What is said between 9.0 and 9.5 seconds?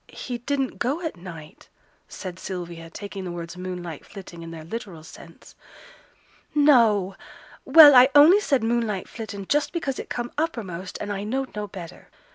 flittin'"